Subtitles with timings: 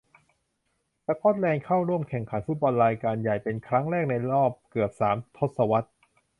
[1.05, 5.89] สกอตแลนด์ เข้าร่วมแข่งขันฟุตบอลรายการใหญ่เป็นครั้งแรกในรอบเกือบสามทศวรรษ